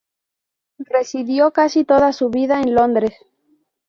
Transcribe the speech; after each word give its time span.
Residió 0.89 1.51
casi 1.51 1.85
toda 1.85 2.11
su 2.11 2.31
vida 2.31 2.59
en 2.63 2.73
Londres. 2.73 3.13